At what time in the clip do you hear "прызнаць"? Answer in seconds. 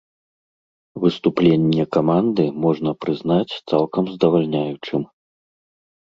3.07-3.59